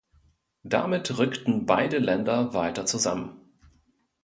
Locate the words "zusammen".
2.87-3.39